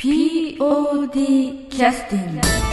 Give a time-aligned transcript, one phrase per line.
[0.00, 2.69] POD キャスティング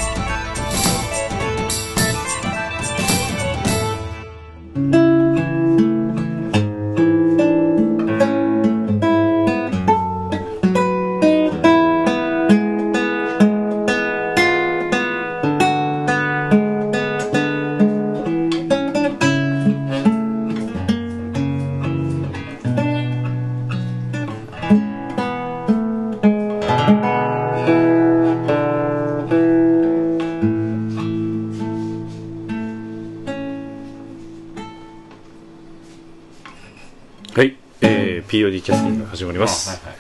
[39.17, 39.69] 始まります。
[39.69, 39.95] はいはい。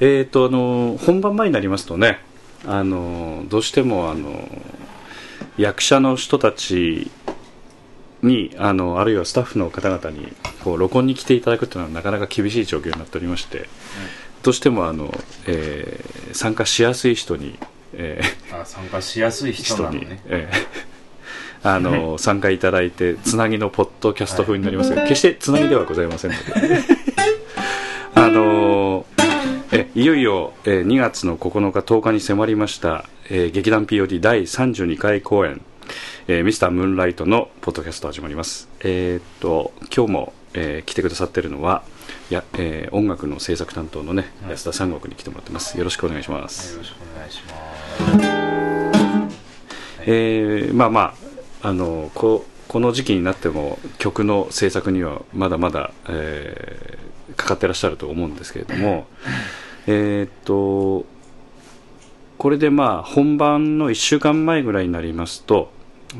[0.00, 2.18] えっ、と、あの、本番前になりますとね、
[2.66, 4.48] あの、どうしても、あの、
[5.58, 7.10] 役者の人たち
[8.22, 10.32] に、あの、あるいはスタッフの方々に、
[10.64, 13.68] こう、録音に来ていただくというのはなかなか厳しい状況になっておりまして、
[14.42, 15.12] どうしても、あの、
[15.46, 17.58] えー参加しやすい人に、
[17.92, 20.50] えーあ参加しやすい人人に、ええ
[21.62, 27.01] あの 参加いただいてつなぎのポッドキャスト風になりますが、決してつなぎではございませんので
[29.94, 35.60] いよいよ、えー2月の9日10日に迫りました、えー劇団 POD 第32回公演
[36.28, 38.68] 「えーミスタームーンライトのポッドキャスト始まります。
[38.80, 41.82] えーっと今日も、えー来てくださってるのは
[42.30, 44.50] や、えー音楽の制作担当のね、はい。
[44.52, 45.76] 安田三国に来てもらってます。
[45.76, 46.72] よろしくお願いします。
[46.72, 49.36] よろしくお願いします。
[50.06, 51.14] えーまあま
[51.62, 57.02] ああのここの時期になっても曲の制作にはまだまだ、えー
[57.34, 59.06] かかってらっしゃると思うんですけれども
[59.86, 61.06] えーっと
[62.38, 65.70] これでまあ本番の1週間前ぐらいになりますと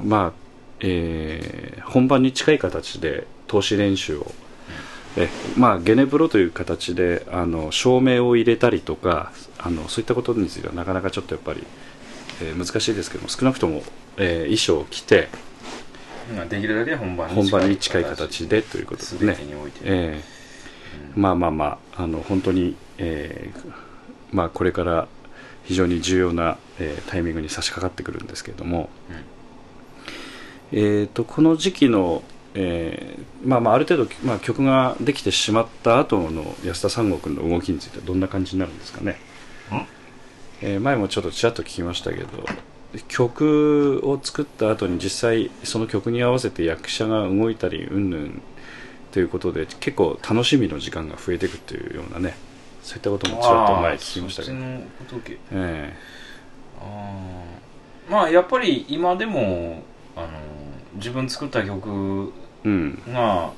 [0.04, 0.32] まあ
[0.80, 4.32] えー本番に近い形で投資練習を
[5.14, 11.62] えまあ、ゲネプロという形であの照明を入れたりとかあのそういったことについてはなかなかちょっとやっぱり、
[12.40, 13.82] えー難しいですけども少なくとも、
[14.16, 15.28] えー衣装を着て
[16.34, 19.36] まあできるだけ本番に近い形でということですね。
[19.82, 20.42] えー
[21.14, 23.72] まあまあまああの本当に、えー
[24.32, 25.08] まあ、これから
[25.64, 28.88] 非常に重要な、えータイミングに差し掛かってくるんですけれども、
[30.72, 32.22] えー、とこの時期の、
[32.54, 39.18] えーまあ、まあある程度、まあ、曲ができてしまった後の安田三国の動きについてはどんな感じになるんですかね、
[40.62, 42.28] えー前もちょっとちらっと聞きましたけど
[43.08, 48.42] 曲を作った後に実際その曲に合わせて役者が動いたりうんぬん
[49.10, 52.34] ということで結構楽しみの時間が増えていくというようなね
[52.82, 54.56] そういったこともちらっと前聞きましたけど、
[55.52, 55.94] え
[56.80, 58.12] あー。
[58.12, 59.82] まあやっぱり今でも
[60.16, 60.28] あの
[60.94, 62.32] 自分作った曲
[62.64, 63.02] えうん。
[63.08, 63.52] が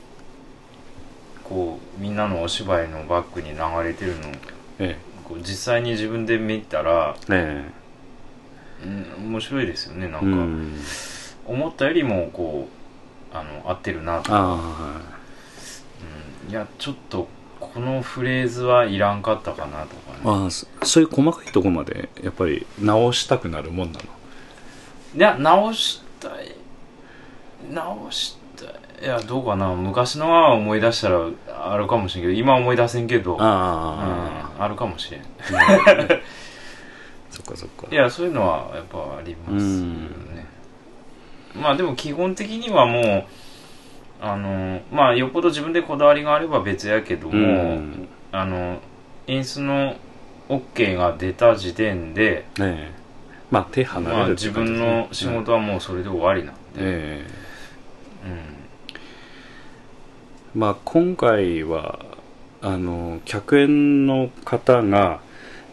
[1.43, 4.33] こうみんなのお芝居のバックに流れてるの。
[4.79, 7.65] えこう実際に自分で見たら、え
[8.83, 8.87] え。
[8.87, 8.89] う
[9.23, 10.79] ん、面白いですよねなんか、えうん。
[11.47, 12.69] 思ったよりもこ
[13.33, 14.31] うあの合ってるなと。
[14.31, 15.01] か、ああは
[16.47, 17.27] うん、いやちょっと
[17.75, 20.19] このフレーズはいらんかったかなとかね。
[20.25, 24.05] いああそそういう細かいところまでやっぱり直したくなるもんなの？
[25.17, 26.55] いや直したい。
[27.71, 29.05] 直したい。
[29.05, 29.75] いやどうかな。
[29.75, 35.23] 昔のは思い出したらあるかもしれんけど今思い出せんけどあうん、あるかもしれん。
[37.31, 37.89] そっかそっか。
[37.91, 40.47] いやそういうのはやっぱありますよね。
[41.55, 43.25] まあでも基本的にはもう
[44.27, 47.41] あのまあよっぽど自分でこだわりがあれば別やけども、う
[47.75, 48.09] ん。
[48.33, 48.79] あの
[49.27, 49.97] 演出の
[50.49, 52.91] OK が出た時点で、ええ。
[53.51, 54.89] まあ手離れまあ、るって自感じですね。
[54.89, 57.27] 分の仕事はもうそれで終わりなんで、え
[58.25, 58.33] うん。
[58.33, 58.45] え
[60.55, 61.99] まあ今回は
[62.63, 65.21] あの客演の方が、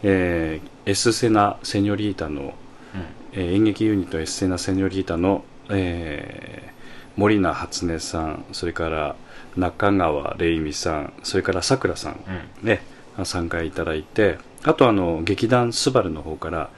[0.02, 2.54] えーエスセナ・セニョリータの、
[3.32, 6.71] えー演劇ユニットエスセナ・セニョリータの、えー
[7.16, 9.16] 森名初音さんそれから
[9.56, 12.20] 中川玲美さんそれからさくらさん
[12.62, 12.66] うん。
[12.66, 12.82] ね、
[13.24, 16.70] 参加いただいてあとあの劇団スバルの方から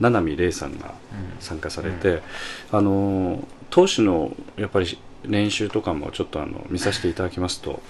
[0.00, 0.94] 七海玲さんが
[1.40, 2.20] 参加されて、
[2.70, 7.80] あの当時のやっぱり練習とかもちょっとあの見させていただきますと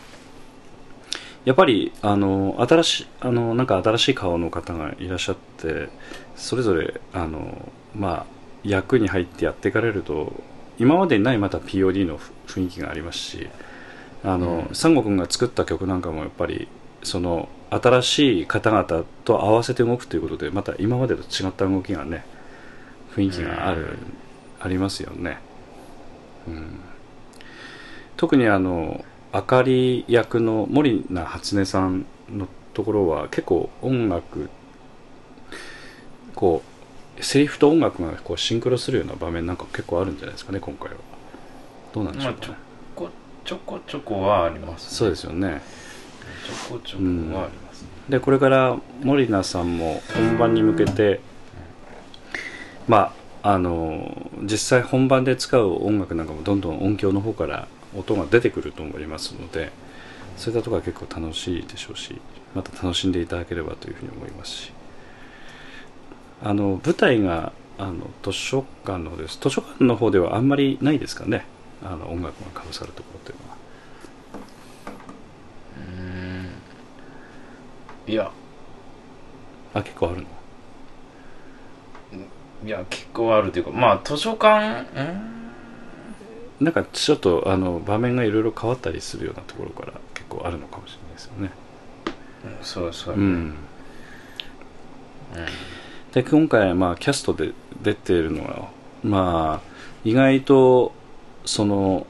[1.44, 5.88] やっぱりあの新しいあのなんか新しい顔の方がいらっしゃって
[6.34, 8.26] それぞれあの、まあ、
[8.64, 10.32] 役に入ってやっていかれると
[10.78, 13.48] 今までにないまた POD の雰囲気がありますし
[14.24, 14.74] あの、うん。
[14.74, 16.68] サンゴ君が作った曲なんかもやっぱり
[17.02, 22.24] その新しい方々と合わせて動くということでまた今までと違った動きがね
[23.14, 23.96] 雰囲気がある、うん。
[24.60, 25.38] ありますよね、
[26.48, 26.80] うん、
[28.16, 34.50] 特にあのあかり役の森名初音さんのところは結構音楽
[36.34, 36.75] こう
[37.20, 40.96] セリフと音楽がこうシンクロするような場面なんか結構あるんじゃないですかね今回は。
[41.92, 42.54] どうなんでしょうか、ね
[42.94, 43.10] こ
[43.44, 45.62] ちょこちょこはあります、そうですよね。
[46.44, 47.04] ちょこちょこ
[47.36, 47.88] はあります、ね。
[48.08, 51.20] でこれから森名さんも本番に向けて
[52.88, 59.70] まああの実際本番で使う音楽なんかもどんどん音響の方から音が出てくると思いますので
[60.36, 62.20] そういったところは結構楽しいでしょうし
[62.54, 64.72] また楽しんでいただければというふうに思いますし
[66.42, 69.38] あの舞台があの図書館の方です。
[69.40, 71.44] 図書館の方ではあんまりないですかね。
[71.82, 73.56] あの音楽がかぶさるところっていうのは。
[78.06, 78.30] いや。
[79.74, 80.26] あ結構あるの？
[82.64, 84.86] いや結構あるというかまあ図書館？
[84.94, 86.64] うん？
[86.64, 91.50] なんかちょっとあの場面がいろいろ変わったりするようなところから結構あるのかもしれないですよね。
[92.62, 93.54] そうそう、うん、
[96.16, 97.52] で今回、まあ、キャストで
[97.82, 98.70] 出ているのは、
[99.04, 99.68] まあ、
[100.02, 100.94] 意外と
[101.44, 102.06] その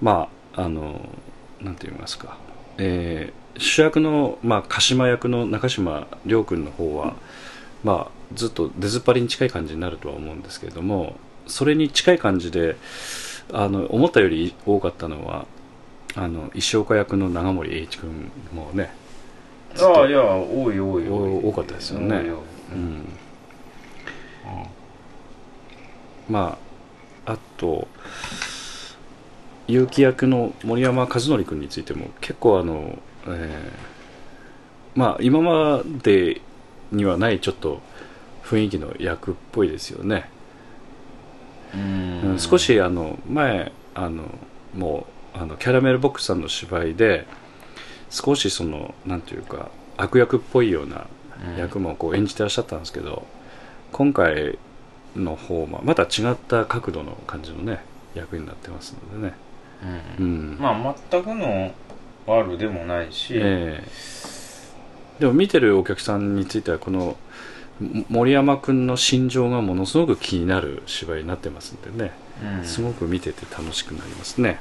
[0.00, 1.00] まああの
[1.60, 2.38] なんて言いますか、
[2.78, 7.16] えー主役の、まあ、鹿島役の中島亮君の方は、
[7.82, 11.16] まあ、ずっと出ずっぱりに近い感じになるとは思うんですけれども
[11.48, 12.76] それに近い感じで
[13.52, 15.46] あの思ったより多かったのは
[16.14, 18.92] あの石岡役の長森栄一君もね
[19.78, 22.16] ああいや多い多い多かったですよね。
[22.16, 22.28] 多い多い
[22.72, 23.08] うん。
[26.28, 26.58] ま
[27.26, 27.88] ああと
[29.66, 36.40] 結城役の森山和則君についても結構あの、えーまあ今まで
[36.90, 37.80] にはないちょっと
[38.42, 40.28] 雰囲気の役っぽいですよね、
[41.72, 42.20] うん。
[42.32, 44.24] うん少しあの前あの
[44.74, 47.26] もうあのキャラメルボックスさんの芝居で
[48.10, 51.06] 少しそのなんていうか悪役っぽいような
[51.56, 53.26] 役もこう演じてらっしゃったんですけど、
[53.92, 54.58] 今回
[55.16, 57.82] の方はまた違った角度の感じのね
[58.14, 59.34] 役になってますのでね、
[60.18, 60.54] ううん。
[60.56, 61.72] んまあ全くの
[62.26, 63.88] 悪でもないし、ええ。
[65.20, 67.16] でも見てるお客さんについてはこのも
[68.08, 72.12] 森山君の心情がものすごく気になる芝居になってますんでね、
[72.58, 72.64] うん。
[72.64, 74.60] すごく見てて楽しくなりますね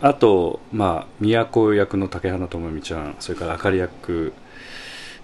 [0.00, 4.32] あとまあ都役の竹花智美ちゃんそれからあかり役、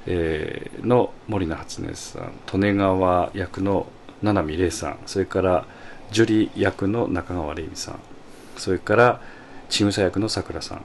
[0.06, 3.86] えーの森名初音さん利根川役の
[4.22, 5.66] 七海玲さんそれから
[6.10, 7.98] 樹里役の中川玲美さん
[8.56, 9.20] それから
[9.68, 10.82] 千草役のさくらさん。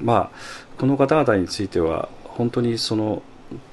[0.00, 0.30] まあ
[0.78, 3.22] この方々については本当にその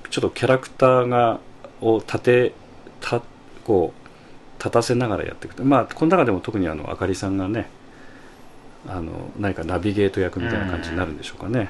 [0.09, 1.39] ちょっとキャラクターが
[1.81, 2.53] を立て
[2.99, 3.21] た
[3.65, 5.63] こう立たせながらやっていくと。
[5.63, 7.69] まあこの中でも特にあのあかりさんがね
[8.87, 11.69] あの何かナビゲート役みたいな感じになるんでしょうかね、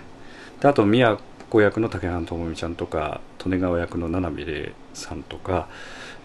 [0.59, 1.17] であと宮
[1.49, 5.69] 子役の竹原智美ちゃんとか利根川役の七海玲さんとか、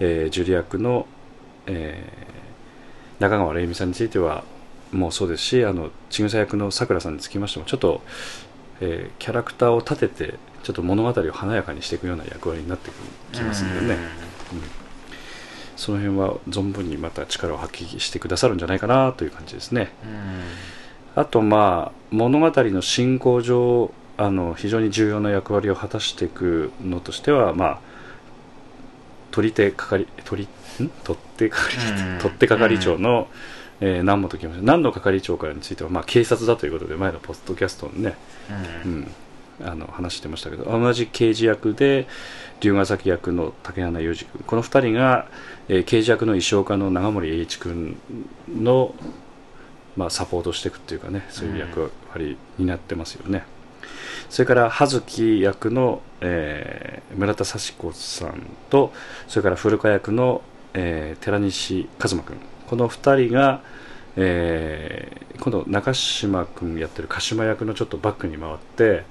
[0.01, 1.07] えー、ジュリ役の、
[1.67, 2.43] えー
[3.21, 4.43] 中川玲美さんについては
[4.91, 8.03] もうそうですしあの千草役のさくらさんにつきましてもちょっと、
[8.81, 10.35] えーキャラクターを立てて
[10.65, 12.91] ちょっと物語を華やかにしていくような役割になって
[13.33, 13.99] きますのでね、
[15.83, 19.91] その辺は存分にまた力を発揮してくださるんじゃないかなという感じですね。
[21.17, 27.81] あとまあ物語の進行上あの非常に重要な役割を果たしていくのとしてはまあ
[29.33, 30.49] 取り手係取
[30.79, 30.89] りん？
[31.03, 31.77] 取っ手係？
[32.15, 32.19] うん。
[32.21, 33.27] 取っ手係長の、
[33.81, 38.15] えー南本清美南の係長からについてはまあ警察だということで前のポッドキャストにね、
[38.85, 39.11] ううんん、
[39.65, 42.07] あの話してましたけど同じ刑事役で
[42.63, 44.45] 龍ヶ崎役の竹花裕二君。
[44.47, 45.27] この2人が、
[45.69, 47.97] えー刑事役の石岡の長森栄一君
[48.49, 48.95] の、
[49.97, 53.45] まあ、サポートしていくっていうかねそういう役割になってますよね、
[54.31, 58.93] それから葉月役の、えー村田幸子さんと
[59.29, 60.43] それから古川役の、
[60.73, 62.37] えー寺西一馬君。
[62.69, 63.61] この2人が、
[64.17, 69.03] えー今度中島君やってる鹿島役のちょっとバックに回って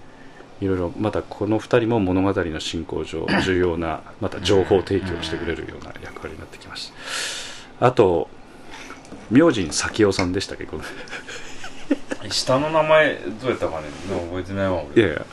[0.61, 6.91] いろいろまたこの2人も物語の進行上 重要なまた情報提供してくれるような役割になってきまし
[7.79, 7.87] た。
[7.87, 8.29] あと
[9.29, 10.65] 明神咲夫さんでしたっけ？
[10.65, 10.83] この
[12.29, 13.87] 下の名前どうやったかね？
[14.29, 14.83] 覚えてないわ。
[14.95, 15.25] 俺いやいや。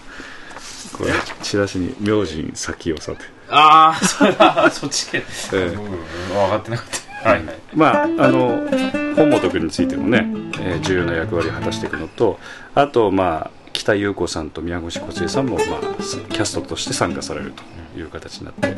[0.93, 3.25] これチラシに明神咲夫さんって。
[3.51, 5.57] ああそ そっちけ、ええ。
[5.67, 5.91] うん分
[6.51, 6.87] かってなかっ
[7.23, 7.29] た。
[7.31, 7.57] はいはい。
[7.75, 8.67] まああの
[9.17, 10.27] 本本君についてもね、
[10.61, 12.39] えー重要な役割を果たしていくのと
[12.75, 15.67] あとまあ北優子さんと宮越梢さんも、まあ、
[16.31, 17.63] キャストとして参加されると
[17.99, 18.77] いう形になって。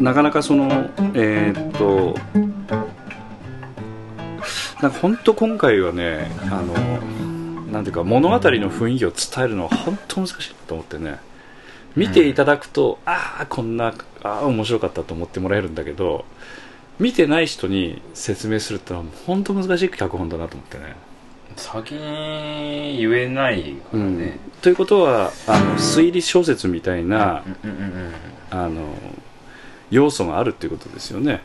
[0.00, 2.14] なかなかそのえーっと
[4.82, 6.74] なんか本当今回はねあの
[7.72, 11.18] なんていうか物語の雰囲気を伝えるのは本当難しいと思ってね
[11.96, 13.94] 見ていただくと、ああこんな
[14.24, 16.24] ああ面白かったと思ってもらえるんだけど
[16.98, 20.94] 見てない人に説明するってのは本当難しい脚本だなと思ってね。
[21.56, 24.18] 先に言えないからうん。
[24.18, 27.44] ね、ということはあの推理小説みたいな、
[28.50, 28.94] あの
[29.90, 31.42] 要素があるっていうことですよね。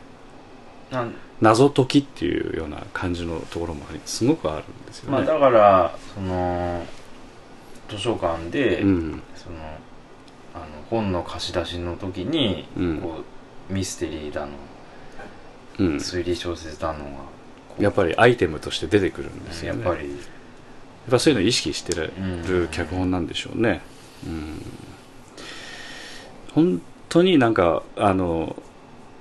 [1.40, 6.84] 謎解きっていうような感じのところもありすごくあるんですよね、まあだからその
[7.88, 9.22] 図書館で、うん。
[9.36, 9.56] その
[10.54, 13.00] あの本の貸し出しの時に、うん。
[13.00, 13.22] こ
[13.70, 14.48] うミステリーだの
[15.80, 17.10] うん、推理小説だのが
[17.78, 19.84] やっぱりアイテムとして出てくるんですよね。
[19.84, 20.08] やっぱり。
[20.08, 20.18] やっ
[21.10, 22.12] ぱそういうのを意識してる
[22.46, 22.68] うん。
[22.68, 23.80] 脚本なんでしょうね、
[24.26, 24.62] うん、
[26.54, 28.54] 本当になんかあの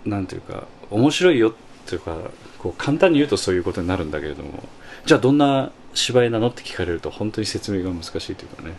[0.06, 1.54] なんていうか面白いよっ
[1.86, 2.18] ていうか
[2.58, 4.63] こう簡単に言うとそういうことになるんだけれども
[5.06, 8.74] じゃあどんな芝居なのって聞かれると本当に説明が難しいというかね。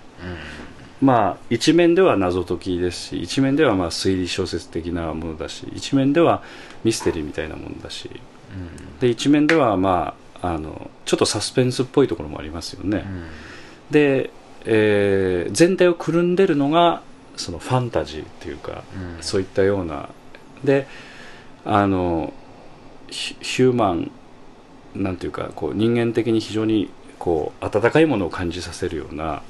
[1.01, 6.43] まあ一面では謎解きですし一面ではまあ推理小説的なものだし一面では
[6.85, 8.11] ミステリーみたいなものだし。
[9.01, 13.27] で一面ではまああのちょっとサスペンスっぽいところもありますよね、うんうん。
[13.91, 14.31] で、
[14.65, 17.03] えー全体をくるんでるのが
[17.37, 18.83] そのファンタジーっていうか、
[19.17, 19.23] うん。
[19.23, 20.09] そういったような。
[20.65, 20.87] で
[21.65, 22.33] あの
[23.09, 24.11] ヒヒューマン
[24.95, 29.43] なんていうかこう人間的に非常にこう温かいものを感じさせるような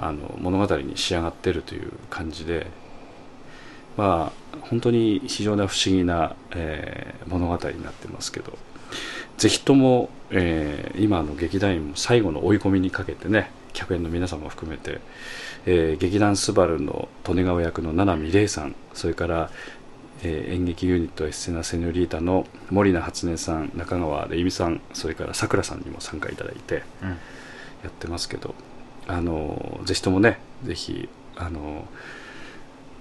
[0.00, 2.66] あの物語に仕上がってるという感じで
[4.00, 8.56] まあ本当に非常な不思議な、えー物語になってますけど
[9.36, 15.00] ぜひとも、えー今の劇団員も最後の追い込みにかけてね客演の皆様も含めて、
[15.66, 19.50] えー劇団スバルの利根川役の七海玲さんそれから、
[20.22, 27.08] えー演劇ユニットエッセナ・セニョリータの森名初音さん中川玲美さんそれからさくらさんにも参加いただいてうん。
[27.10, 27.16] や
[27.88, 28.54] ってますけど
[29.06, 31.86] あのぜひともねぜひあの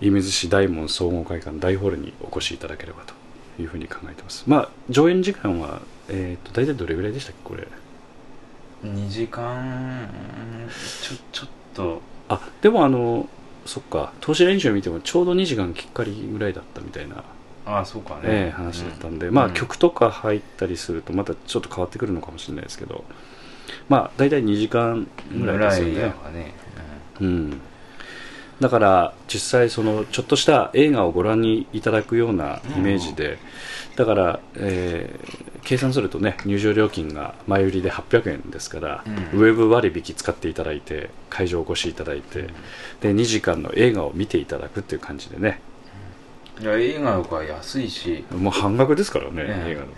[0.01, 3.13] 射水市大門総合会館大ホールにお越しいただければと
[3.61, 4.43] いうふうに考えてます。
[4.47, 7.67] まあ上演時間は、えー、と大体どれぐらいでしたっけこれ。
[8.83, 10.09] 2時間
[11.03, 12.01] ちょちょっと。
[12.29, 13.27] あでもあの
[13.65, 14.13] そっか。
[14.21, 17.23] 投資練習見てもちょうど2時間きっかりぐらいだったみたいな、
[17.65, 19.53] ああそうかね、ええ話だったんで、まあうん。
[19.53, 23.03] 曲とか入ったりするとまたちょっと変わってくるのかもしれないですけど。
[23.87, 25.93] まあ大体2時間ぐらいですよね。
[25.93, 26.53] ぐらいだわね、
[27.21, 27.61] うん、
[28.59, 33.37] だから実際そのちょっとした映画をご覧にいただくようなイメージで、
[33.95, 39.39] だから、えー計算するとね入場料金が前売りで800円ですから、うん。
[39.39, 42.47] ウェブ割引使っていただいて会場お越しいただいて、
[43.01, 45.61] で2時間の映画を見ていただくっていう感じでね。
[46.57, 46.63] うん。
[46.63, 48.25] いや映画よりは安いし。
[48.31, 49.49] もう半額ですからね、ね。
[49.67, 49.93] 映画のね。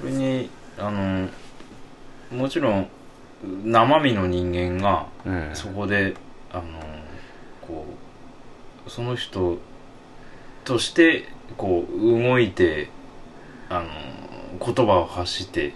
[0.00, 1.28] それにあの
[2.32, 2.88] もちろん
[3.64, 5.54] 生身の人間がええ。
[5.54, 6.16] そこで
[6.50, 6.64] あの
[7.66, 7.86] こ
[8.86, 9.58] うその人
[10.64, 11.24] として
[11.56, 12.90] こう動いて
[13.68, 15.74] あの言葉を発して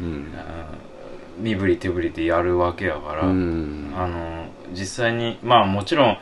[0.00, 0.32] うん。
[0.36, 0.90] あ
[1.38, 3.92] 身振り手振りでやるわけやから、うん。
[3.96, 6.18] あの実際にまあもちろん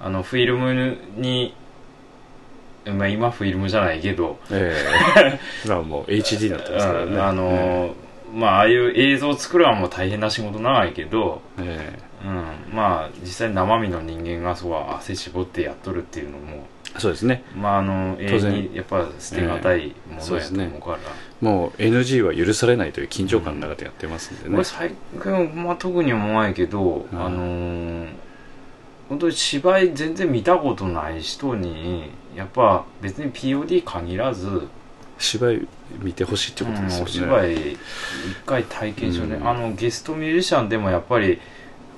[0.00, 1.54] あのフィルムに
[2.86, 4.74] まあ今フィルムじゃないけど、え
[5.16, 5.38] え。
[5.66, 7.20] 今はもう HD になってますからね。
[7.20, 7.94] あの、
[8.32, 12.26] まあああいう映像を作るのはもう大変な仕事長いけど、ええう
[12.72, 16.66] ん、まあ実際生身の人間がそうは汗絞ってやっとるっていうのも
[16.98, 17.44] そうですね。
[17.56, 20.98] まああの永遠にやっぱ捨てがたいものやと思うから、
[21.40, 24.90] もう NG は許されないという緊張感の中でやってますんでね、これ最
[25.22, 27.20] 近、まあ、特に思わないけど、うん。
[27.20, 28.30] あのー
[29.10, 34.68] 本当に芝居全然見たことない人にやっぱ別に POD 限らず、
[35.18, 35.68] 芝居
[36.00, 37.78] 見てほしいってことですよね、うんお芝居一
[38.46, 39.48] 回体験しようね、うん。
[39.48, 41.40] あのゲストミュージシャンでもやっぱり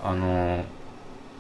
[0.02, 0.64] あのー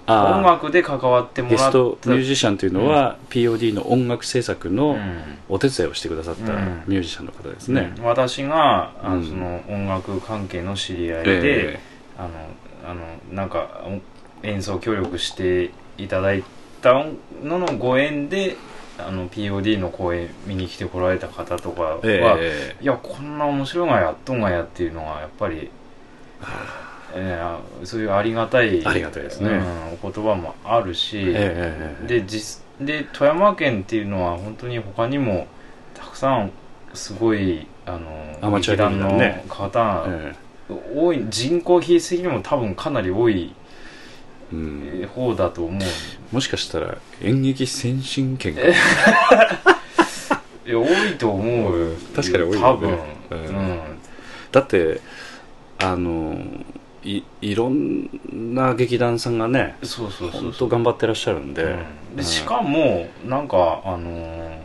[0.06, 0.36] あー。
[0.36, 1.64] 音楽で関わってもらった。
[1.64, 5.38] ゲストミュージシャンというのは、POD の音楽制作うのん。
[5.48, 6.82] お手伝いをしてくださったうん。
[6.86, 8.04] ミュージシャンの方ですね、うん。
[8.04, 9.24] 私があの、うん。
[9.26, 11.80] その音楽関係の知り合いで、え
[12.18, 12.28] あの
[12.84, 13.00] あの
[13.32, 16.42] なんかお演奏協力していただい
[16.82, 16.92] た
[17.42, 18.56] ののご縁で
[18.98, 22.82] あの POD の公演見に来てこられた方とかは、ええ。
[22.82, 25.70] いやこんな面白いがやっとんがやっていうのがやっぱり、
[27.14, 29.50] えーそういうありがたいありがたいですね。
[29.50, 35.46] うんお言葉もあるし、ええで実で富山県っていうのは本当に他にも
[35.94, 36.50] たくさん
[36.94, 40.34] すごいあのアマチュアの方、え
[40.94, 43.54] 多い人口比率的にも多分かなり多い
[44.52, 44.56] えう
[45.04, 45.82] ん、方だと思う
[46.34, 48.60] もしかしたら演劇先進権か。
[50.64, 51.42] いや多いと思
[51.72, 51.96] うよ。
[52.14, 52.60] 確かに多いよね。
[52.60, 53.36] 多分、うん。
[53.36, 53.80] うん。
[54.52, 55.00] だって
[55.78, 56.38] あの
[57.04, 60.68] いいろんな劇団さんがねそうそうそうそう。
[60.68, 62.16] 頑張ってらっしゃるんで,、うん。
[62.16, 64.62] でしかもなんかあのー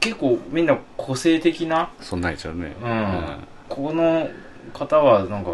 [0.00, 3.24] 結構みんな個性的なそんなんじゃね、うん。
[3.68, 4.28] この
[4.72, 5.50] 方はなんか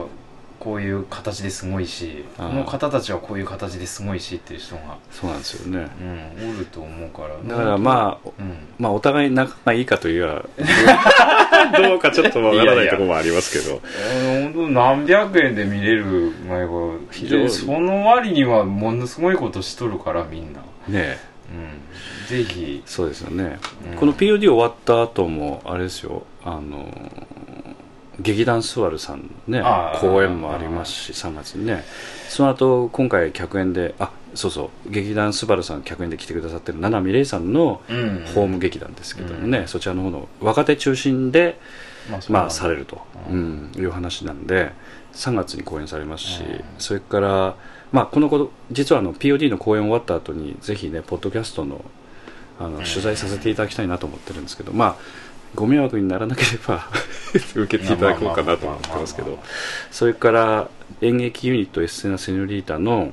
[0.65, 5.91] こういう形ですごいしこの方たちはこういう形ですごいしっていう人が、そうなんですよね。
[6.01, 7.57] うん、おると思うから。
[7.57, 10.47] だからまああ、うん、まあお互い仲がいいかといえば
[11.77, 13.83] どうかちょっとわからないところもありますけど。
[14.43, 16.69] 本当何百円で見れる前が
[17.11, 17.43] 非常に。
[17.43, 21.19] でその割にはものすごいことしとるからみんな、ね
[21.53, 23.59] うん、ぜひ、そうですよね、
[23.93, 23.99] うん。
[23.99, 26.23] この POD 終わった後もあれですよ。
[26.43, 26.89] あの
[28.21, 29.63] 劇団スワルさんね
[30.01, 31.85] 公演もありますし3月にね。
[32.29, 38.25] その後今回客演であそうそう劇団スバルさん客演で来てくださってる七海玲さんのうん。
[38.35, 41.59] ホーム劇団ですけどもね、そちらの方の若手中心で、
[42.11, 44.73] まあまあ、されると、ううんいう話なんで
[45.13, 46.65] 3月に公演されますし、うん。
[46.79, 47.57] それから、
[47.93, 51.85] まあ、このこと実はあの POD の公演終わった後にぜひねポッドキャストの
[52.59, 54.97] あの取材させていただきたいなと思ってるんですけど、まあ
[55.55, 56.89] ご迷惑にならなければ
[57.55, 59.39] 受けていただこうかなと思ってますけど。
[59.91, 60.69] それから
[61.01, 63.13] 演劇ユニットエッセナ・セニョリータの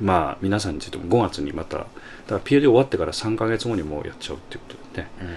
[0.00, 1.88] まあ皆さんについても5月にまただか
[2.28, 5.08] ら POD 終わってから3か月後にもうやっちゃうっていうことでね。
[5.20, 5.28] うん。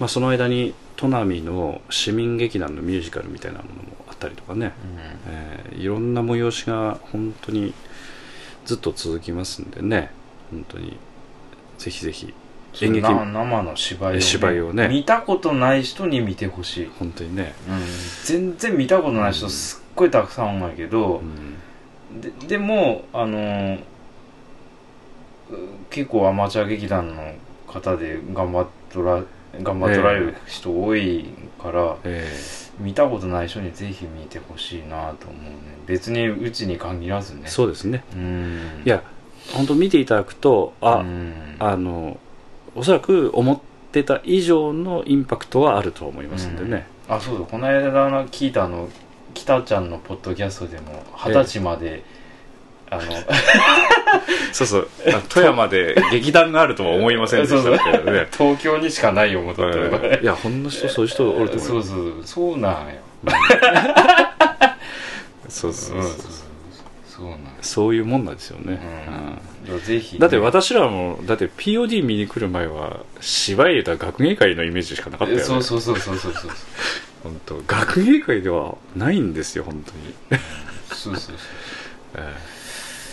[0.00, 4.72] まあ、その間に砺波の市民劇団のミュージカルみたいなものもあったりとかね、
[5.26, 7.72] えーいろんな催しが本当に
[8.66, 10.10] ずっと続きますんでね。
[10.50, 10.96] 本当に
[11.78, 12.32] ぜひぜひうん、
[12.80, 14.88] 演劇な生の芝居を,、え芝居をね。
[14.88, 17.80] 見たことない人に見てほしい、本当にね、うん、
[18.24, 21.18] 全然見たことない人すっごいたくさんおるんやけど
[22.12, 22.20] う、ん。
[22.20, 23.78] ででもあの
[25.90, 27.34] 結構アマチュア劇団の
[27.66, 29.22] 方で頑張っとら
[29.62, 31.26] 頑張っとられる人多い
[31.62, 32.26] から、え
[32.78, 35.58] 見たことない人にぜひ見てほしいなと思うね。
[35.86, 37.42] 別にうちに限らずね。
[37.44, 38.02] ーそうですね。
[38.14, 38.82] うん。
[38.84, 39.02] いや
[39.52, 41.56] 本当見ていただくとあ、うん。
[41.58, 42.18] あの
[42.74, 43.58] おそらく思っ
[43.92, 47.44] てた以上のインパクトはあると思いますんでね、あそうだ。
[47.44, 48.88] この間の聞いたあの
[49.34, 52.02] 北ちゃんのポッドキャストでも二十歳まで、
[52.90, 53.02] あの
[54.52, 54.88] そうそう。
[55.08, 58.28] あ富山で劇団があるとは思いませんでしたけどね。
[58.36, 60.18] 東京にしかない思っとったよえ。
[60.20, 61.68] ーいやほんの人そういう人おると思います。
[61.68, 62.94] そうそうそうなんよ。
[65.48, 66.06] そうそうそう。
[66.06, 66.42] うん
[67.16, 68.80] そうなんそういうもんなんですよね、
[69.68, 75.44] うん、ぜひね、うんだって私らもだって POD 見に来る前は芝居たら学芸会のイメージしかなかったよね。
[75.44, 76.50] そうそうそうそうそうそう。
[77.22, 77.62] 本当。
[77.66, 80.40] 学芸会ではないんですよ本当に、
[80.90, 81.36] そうそうそう
[82.16, 82.52] えー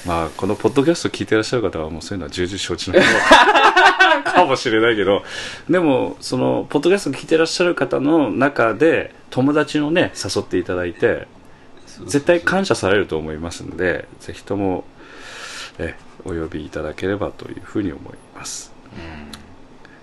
[0.06, 2.96] まあこのポッドキャスト聞いてらっしゃる方はもうそういうのは重々承知の
[4.24, 5.24] かもしれないけど。
[5.70, 11.28] でもそのポッドキャスト聞いてらっしゃる方の中で友達のね誘っていただいて
[12.06, 14.84] 絶対感謝されると思いますんでぜひとも
[15.78, 18.72] えお呼びいただければというふうに思います。
[18.94, 19.32] うん。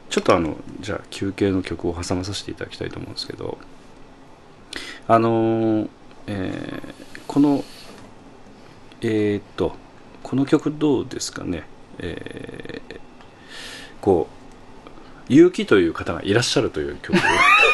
[0.09, 3.59] ちょっとあのじゃあ休憩の曲を挟まさせていただきたいと思うんですけど
[5.09, 5.89] あのー
[6.29, 7.65] えーこの
[9.03, 9.75] えーっと
[10.23, 11.65] この曲どうですかね？
[11.99, 13.01] えー
[14.01, 14.29] こ
[15.29, 17.21] う結城という方がいらっしゃるという曲を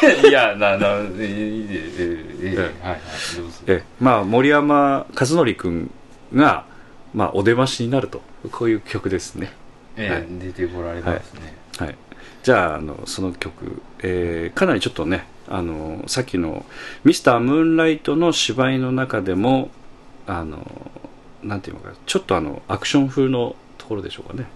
[0.27, 2.57] いやななえいいでええええ。
[2.57, 2.99] はいはい
[3.37, 3.53] どうぞ。
[3.67, 5.91] えまあ森山和則君
[6.35, 6.65] が、
[7.13, 9.51] まあ、お出ましになるとこういう曲ですね。
[9.97, 10.21] えはい。
[10.21, 11.95] え出てこられますね、はい、
[12.43, 16.65] じゃああのその曲、えーかなりちょっとねあのさっきの
[17.03, 19.69] 「ミスタームーンライト」の芝居の中でも
[20.27, 20.91] あの
[21.43, 24.47] なんていうのかちょっとあのアクション風のところでしょうかね。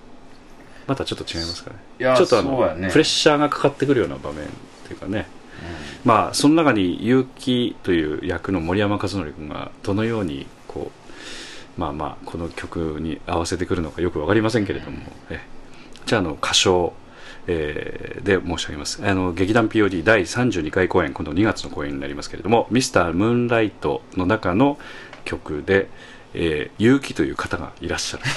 [0.87, 1.77] またちょっと違いますかね。
[1.99, 2.89] ちょっとあの、ね。
[2.89, 4.47] プレッシャーがかかってくるような場面っ
[4.87, 5.27] ていうかね
[6.07, 10.89] まあその中に結城という役の森山和則君がどのようにこ
[11.77, 15.41] うまあまあこの曲に合わせてくるのかよくわかりませんけれども、え
[16.05, 16.93] じゃあの歌唱、
[17.47, 19.05] えーで申し上げます。
[19.05, 24.79] あの劇団 POD 第32回公演今度2月の公演になりますけれども「ミスタームーンライト」の中の
[25.25, 25.89] 曲で、
[26.33, 28.23] えー、結城という方がいらっしゃる「、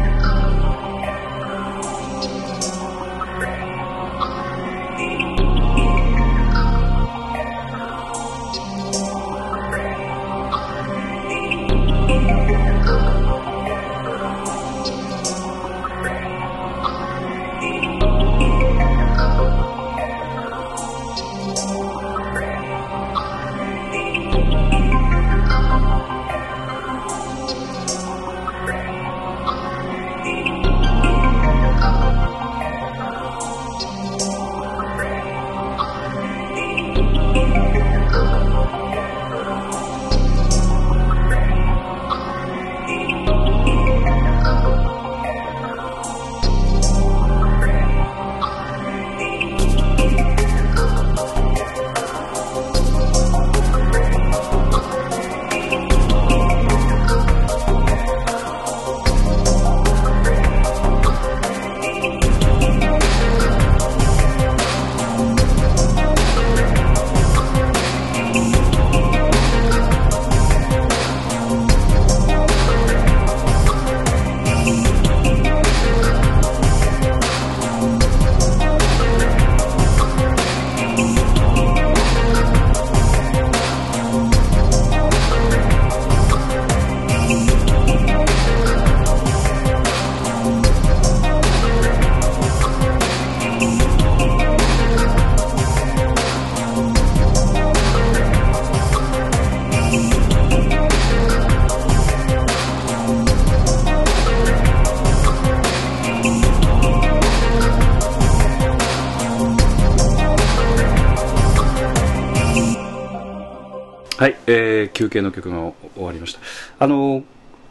[115.17, 116.39] えー休憩の曲が終わりました。
[116.79, 117.23] あの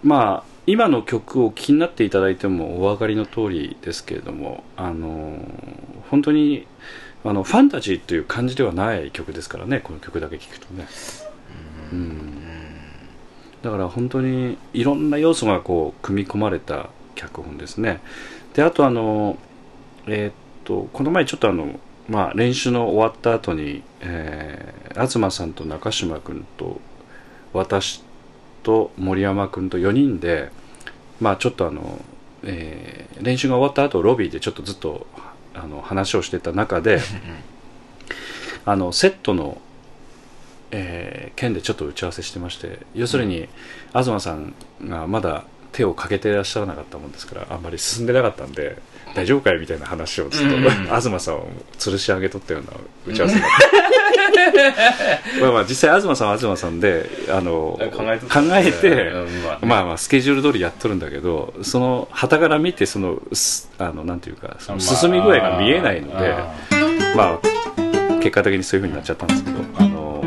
[0.02, 5.38] まあ今の曲を気になっていただいてもお分かりの通りですけれどもあの
[6.10, 6.66] 本当に
[7.24, 10.86] あのファンタジーという感じではない曲ですからねこの曲だけ聴くとね。
[11.92, 12.42] うん。
[13.62, 18.00] だから本当にいろんな要素がこう組み込まれた脚本ですね。
[18.54, 19.38] であとあの
[20.06, 21.78] えーっとこの前ちょっとあの
[22.08, 24.76] まあ練習の終わった後に、えー
[25.08, 26.80] 東さんと中島君と
[27.56, 28.02] 私
[28.62, 30.50] と森山君と4人で
[31.20, 32.00] まあちょっとあの、
[32.42, 35.06] えー練習が終わった後ロビーでちょっとずっと
[35.54, 37.00] あの話をしてた中で
[38.66, 39.58] あのセットの、
[40.70, 43.46] えー件でちょっと打ち合わせしてまして要するに、
[43.92, 48.78] 東さんがまだ手をかけていらっしゃらなかったもんですからあんまり進んでなかったんで
[49.14, 50.62] 大丈夫かいみたいな話をずっと、うん。
[50.62, 52.70] 東さんを吊るし上げとったような
[53.06, 53.95] 打ち合わせになって
[55.40, 66.54] まあまあ実際東さんは東さんであの考え考えて、うんまあまあまあスケジュール通りやっとるんだけどその旗から見てそのすあのなんていうかその進み具合が見えないので、あ
[67.16, 67.56] まあ
[68.18, 70.22] 結果的にそういうふうになっちゃったんですけどあの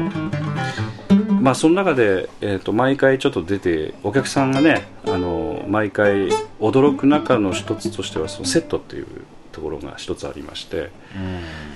[1.41, 6.29] まあその中で、えー、と毎回ちょっと出てお客さんがねあの毎回
[6.59, 9.07] 驚く中の一つとしてはそのセットっていう
[9.51, 10.89] ところが一つありまして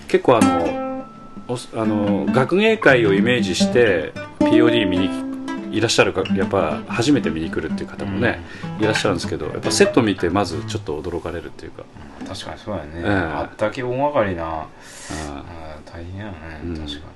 [0.07, 0.92] 結構あのお
[1.47, 5.09] あの学芸会をイメージして POD 見に
[5.71, 8.41] いらっしゃるかやっぱ初めて見に来るっていう方もね、
[8.79, 11.83] いらっしゃるんですけどやっぱセット見てまずちょっと驚かれるっていうか、
[12.27, 13.09] 確かにそうやね、ええ。
[13.09, 14.43] あったけ大掛かりな。
[14.45, 14.67] あ
[15.27, 15.43] あ。
[15.89, 16.77] ー大変やね、うん。
[16.77, 17.07] 確か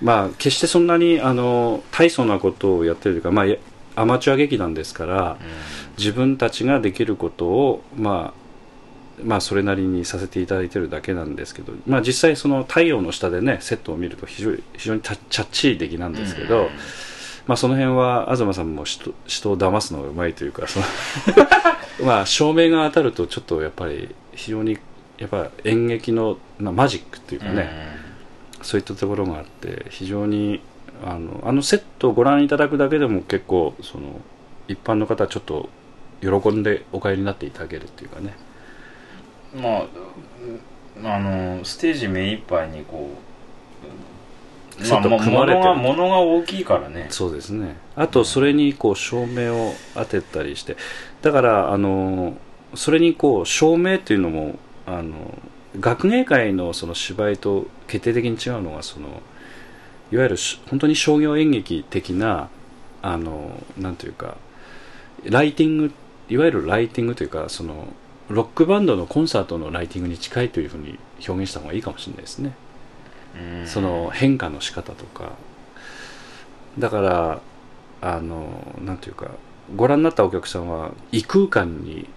[0.00, 3.56] まあ決してそんなにあの大層なことをやってるというか、まあ、や
[3.96, 5.46] アマチュア劇団ですからに、
[5.98, 8.47] 自分たちができることをまあ
[9.24, 16.68] まあそれなりにさせていただいてるだけなんですけど、まあ、実際その太陽の下でねセットを見ると非常に非常にチャッチー出来なんですけど、うん。
[17.46, 20.86] まあ、その辺は東さんも人人を騙すのがうまいというかその
[22.06, 24.78] まあ照明が当たるとちょっとやっぱり非常に
[25.16, 27.70] やっぱ演劇の、まあ、マジックっていうかね、
[28.62, 30.60] そういったところがあって非常に
[31.04, 34.20] あのあのセットをご覧いただくだけでも結構その
[34.68, 35.70] 一般の方はちょっと
[36.20, 38.36] 喜んでお帰りになっていただけるっていうかね。
[38.42, 38.47] うん
[39.54, 43.10] まあうんあのステージ目いっぱいにこ
[44.80, 45.64] うセットまあ組まれてる。
[45.64, 47.06] 物が物が大きいからね。
[47.10, 47.76] そうですね。
[47.96, 50.76] あとそれにこう照明を当てたりして。
[51.22, 52.36] だからあの
[52.74, 54.56] それにこう照明っていうのも
[54.86, 55.38] あの
[55.80, 59.22] 学芸会のその芝居と決定的に違うのがその
[60.10, 62.48] いわゆるし本当に商業演劇的な
[63.02, 64.36] あのなんていうか
[65.24, 65.92] ライティング
[66.28, 67.88] いわゆるライティングというかその
[68.28, 72.52] ロックバンドのコンサートのライティングに近いというふうに表現した方がいいかもしれないですね。
[73.60, 73.66] うん。
[73.66, 75.32] その変化の仕方とか。
[76.78, 77.40] だから
[78.00, 79.30] あのなんていうか
[79.74, 82.08] ご覧になったお客さんは異空間に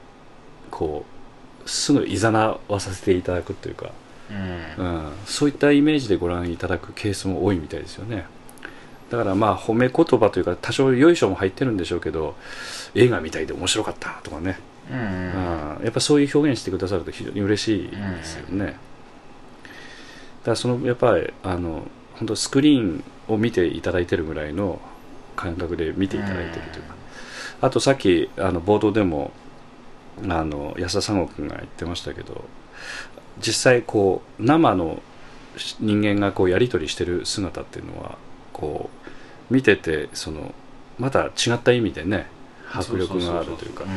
[0.70, 1.06] こ
[1.66, 3.92] うすぐいざなわさせていただくというか、
[4.30, 4.34] う
[4.82, 4.86] ん。
[4.86, 8.26] うん、そういったイメージでご覧いただくケースも多いみたいですよね。
[9.10, 12.36] だからまあ褒め言葉というか多少よいしょも入ってるんでしょうけど
[12.96, 14.58] 映画みたいで面白かったとかね、
[14.92, 14.98] うん。
[14.98, 15.84] うん。
[15.84, 18.78] やっぱそういう表現してくださると非常に嬉しいですよね、だか
[20.46, 24.80] らそのやっぱりあの本当スクリーンを見ていただいてるぐらいの
[25.36, 26.96] 感覚で見ていただいてるというか、
[27.62, 29.32] あとさっきあの冒頭でも
[30.28, 32.46] あの安田三悟君が言ってましたけど
[33.40, 35.02] 実際こう生の
[35.80, 38.18] 人間がこうやり取りしてる姿っていうのは
[38.54, 38.90] こ
[39.50, 40.54] う見ててその
[41.00, 42.28] また違った意味でね
[42.74, 43.84] 迫力があるというか。
[43.86, 43.96] ん、や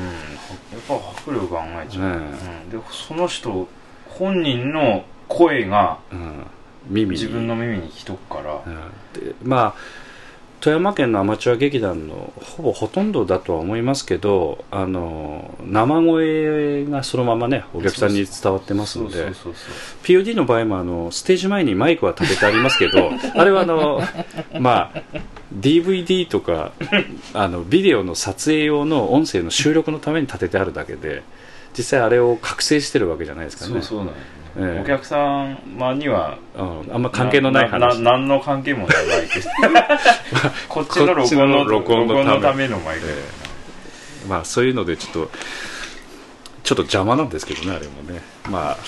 [0.78, 2.26] っぱ迫力考えちゃう、ね
[2.64, 3.68] うん、でその人
[4.08, 6.46] 本人の声がうん、
[6.88, 7.10] 耳に。
[7.12, 8.74] 自分の耳に来とくから、うん。
[9.12, 10.03] でまあ
[10.64, 19.26] 富山県のアマチュア劇団のほぼほとんどだとは思いますけどあの生声がそのままねお客さんに伝わってますので
[20.04, 24.00] POD の場合もあのステージ前にマイクは立ててありますけど あれはあの
[24.58, 25.02] まあ
[25.54, 26.72] DVD とか
[27.34, 31.24] あのビデオの撮影用の音声の収録のために立ててあるだけで
[31.76, 33.82] 実際あれを覚醒してるわけじゃないですかね。
[33.82, 34.06] そうそう
[34.56, 34.80] ええ。
[34.82, 36.94] お客様にはうん。
[36.94, 38.00] あんま関係のない話。
[38.00, 39.06] な何の関係もない。
[39.06, 39.40] マイク
[40.68, 42.68] こっちの録音のこっちの録音のため。
[42.68, 43.10] のマイク、え
[44.24, 44.28] え。
[44.28, 45.30] まあそういうのでちょっと
[46.62, 48.20] ちょっと邪魔なんですけどねあれもね。
[48.50, 48.78] まあ。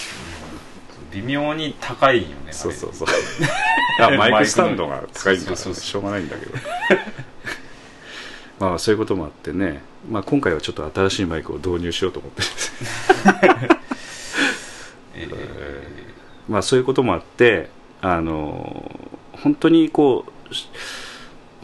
[1.13, 3.09] 微妙に高いんよねそうそうそう。
[4.03, 6.53] あマイクスタンドが高いんだからしょうがないんだけど。
[8.61, 12.43] まあそういうこともあってね、まあ、今回はちょっと新しいマイクを導入しようと思って
[13.47, 13.77] ええ
[16.49, 18.91] まあそういうこともあってあの
[19.33, 20.69] 本当にこうし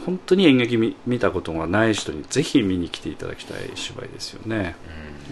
[0.05, 4.75] 本当に演劇見見たことがない人にぜひ見に来ていただきたい芝居ですよね、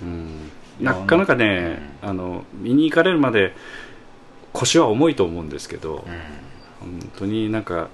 [0.02, 3.54] うん、なかなかね、あの見に行かれるまで
[4.54, 6.06] 腰は重いと思うんですけど、
[6.82, 7.00] うん。
[7.00, 7.90] 本当になんか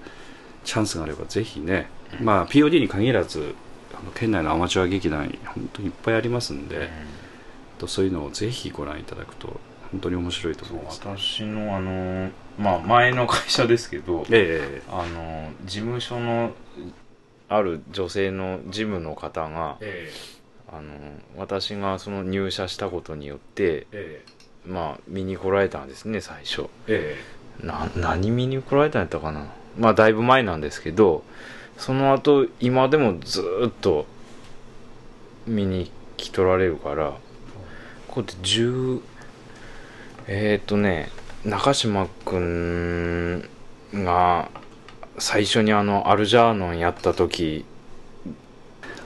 [0.63, 1.89] チャンスがあればぜひね、
[2.21, 3.55] まあ POD に限らず
[3.93, 6.89] あの県内のアマチュア劇団本当にいっぱいありますんで、
[7.77, 9.59] とそういうのをぜひご覧いただくと
[9.91, 11.01] 本当に面白いと思います。
[11.03, 16.51] 私のあのまあ前の会社ですけどえあの事務所の
[17.49, 20.09] ある女性の事務の方がえ
[20.71, 20.93] あの
[21.37, 24.23] 私がその入社したことによってえ
[24.65, 26.65] まあ見に来られたんですね最初。
[26.87, 27.15] え
[27.61, 29.47] な何見に来られたんやったかな。
[29.79, 31.23] まあだいぶ前なんですけど
[31.77, 34.05] その後今でもずーっと
[35.45, 37.13] 見に来とられるから
[38.07, 39.01] こうやって10
[40.27, 41.09] えーっ、とね
[41.45, 43.47] 中島君
[43.93, 44.49] が
[45.17, 47.65] 最初にあのアルジャーノンやった時。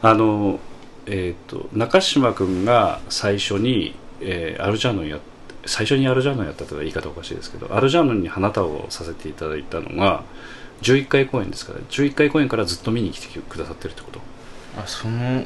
[0.01, 0.59] あの
[1.05, 5.19] えっ、と中島君が最初に、えーアルジャーノンや
[5.65, 10.23] 最初にアルジャーノンやったという言い方おかしいですけどアルジャーノンに花束をさせていただいたのが
[10.81, 14.19] 11回公演ですから11回公演からずっと見に来てくださってるってこと。
[14.77, 15.43] あその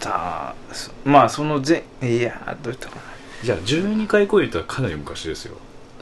[0.00, 3.02] だそまあその前いやどうやったかな
[3.42, 5.56] じゃあ12回公演ってかなり昔ですよ。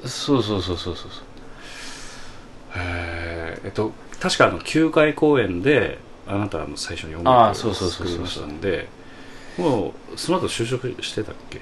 [0.04, 1.10] そうそうそうそうそう
[2.76, 3.66] えー。
[3.66, 8.88] えっと確かあの9回公演であなたあの最初に音楽をあーそうそうそうそう作りましたんで
[9.58, 11.60] もうその後就職してたっけ？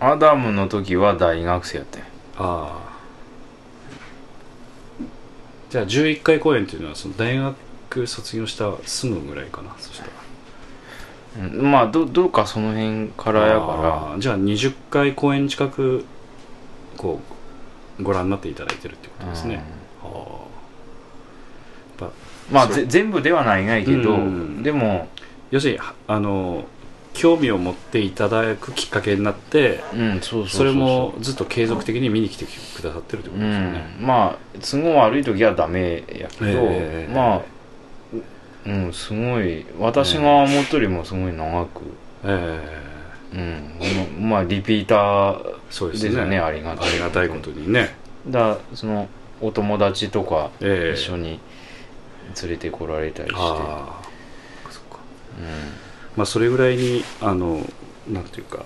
[0.00, 2.04] アダムの時は大学生やったよ
[2.36, 2.94] ああ
[5.70, 10.10] じゃあ11回公演っていうのはその大学卒業したすぐぐらいかなそしたら
[11.36, 16.04] うんまあどどうかその辺からやかあーじゃあ20回公演近く
[16.96, 17.20] こ
[17.98, 19.62] うご覧になっていただいてるってこらとですね、
[20.02, 20.10] ああ
[22.00, 22.10] やっぱ
[22.50, 24.62] まあ全部ではないないけど、うん。
[24.62, 25.08] でも
[25.50, 26.64] 要するにはあの
[27.12, 34.04] 興味を持っていただくきっかけになってうんそうそれもずっと継続的に見に来てくださってるってこうとですよね、ん。
[34.04, 37.12] まあ都合悪い時はダメやけど、ええ。
[37.14, 37.42] まあ
[38.66, 38.92] うん。
[38.92, 41.82] すごい私が思ったよりもすごい長く、
[42.24, 42.60] え
[43.34, 44.28] うん。
[44.28, 47.94] まあリピーターえそうでですすねよねありがたいありがたいことにね、
[48.28, 49.08] だその
[49.40, 50.98] お友達とかええ。
[50.98, 51.40] 一緒に
[52.40, 54.70] 連れてこられたりして、ああ。
[54.70, 54.96] そっか。
[54.96, 57.60] うまあそれぐらいにあの
[58.08, 58.64] なんていうか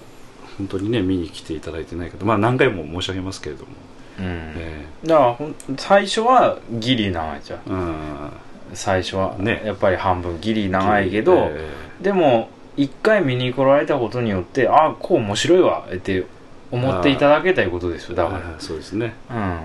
[0.59, 3.75] 本当にね見に来ていただいてないけどまあ何回も申し上げますけれども、ん
[4.21, 4.53] うん。
[4.57, 8.31] えだから最初はギリ長いじゃんえうん
[8.75, 11.69] 最初はねやっぱり半分ギリ長いけど、え
[12.01, 12.13] で。
[12.13, 16.25] も一回見に来られたことによってあこう面白いわって
[16.71, 19.15] 思っていただけたいことですよえだかああそうですね。
[19.29, 19.61] ら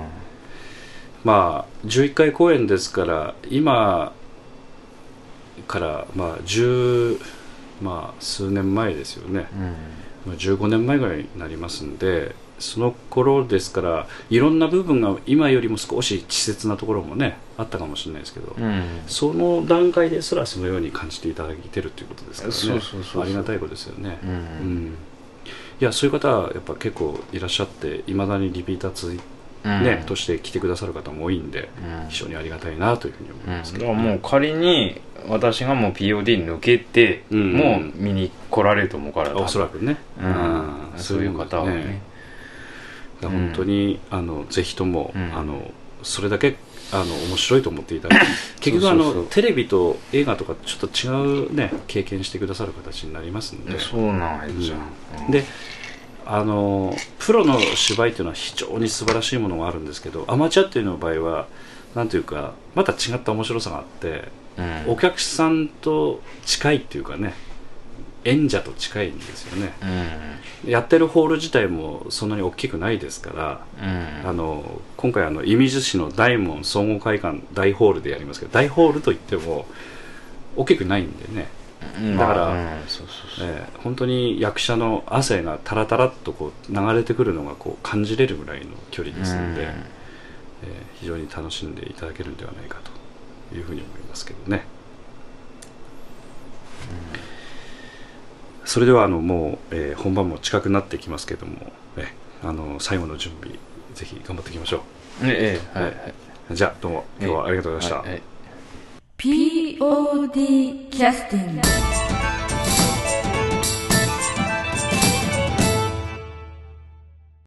[1.23, 4.13] まあ11回公演ですから今
[5.67, 7.19] からまあ10
[7.81, 9.61] まあ数年前ですよね、うん。
[9.61, 9.73] うん
[10.25, 18.83] まあ、15年前ぐらいになりますんでその頃ですからいろんな部分が今よりも少し稚拙なところもねあったかもしれないですけど、うん。
[19.07, 22.59] その段階ですらそのように感じていただいてるということですからね。
[22.59, 23.23] そうそうそうそう。
[23.23, 24.85] ありがたいことですよね、ううん。
[24.87, 24.95] ん
[25.81, 29.19] いやそういう方はやっぱ結構いらっしゃっていまだにリピーター続い
[29.65, 29.83] うん。
[29.83, 31.69] ねとして来てくださる方も多いんで、
[32.03, 32.09] うん。
[32.09, 34.99] 非常にありがたいなというふうに思いうんますけど、だからもう仮に
[35.29, 37.53] 私がもう POD 抜けて、うん。
[37.53, 40.73] もう見に来られると思うからおそらくね、うん。
[40.97, 42.01] そういう方はね
[43.29, 45.35] 本当に、あのぜひとも、うん。
[45.35, 45.71] あの
[46.03, 46.57] それだけ
[46.91, 48.25] あの面白いと思っていただく
[48.59, 53.79] 結局あのテレビと映画とかちょっと違うね経験してくださる形になりますんで。
[53.79, 55.45] そうなんやじゃん、で
[56.25, 61.47] あのプロの芝居っていうのは非常に素晴らしいものがあるんですけどアマチュアっていうの場合は
[61.95, 64.91] なんていうかまた違った面白さがあってうん。
[64.91, 67.33] お客さんと近いっていうかね
[68.25, 69.73] 演者と近いんですよね。
[70.63, 70.71] うん。
[70.71, 73.65] やってるホール自体もそんなに大きくないですから
[74.23, 74.29] うん。
[74.29, 79.65] あの今回あの射水市の大門総合会館大ホールでやりますけど大ホールといっても
[80.55, 81.47] 大きくないんでね、
[81.97, 82.17] うん。
[82.17, 82.53] だから
[83.41, 89.67] えー本当に役者の汗がタラタラっとこう流れてくるのがこう感じれるぐらいの距離ですので、うん。
[89.67, 89.73] えー
[91.01, 92.79] 非常に楽しんでいただけるんではないか
[93.49, 94.63] というふうに思いますけどね、
[98.65, 103.57] それではあのもう、えー本番も近くなってきますけども、えーあの最後の準備
[103.93, 104.83] ぜひ頑張っていきましょ
[105.23, 105.89] ええはい。
[105.91, 106.13] はい、
[106.51, 108.09] うじゃあどうも今日はありがとうございました、
[109.17, 111.61] POD キャスティング